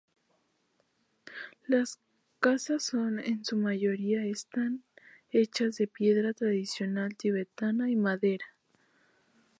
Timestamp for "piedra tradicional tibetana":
5.85-7.87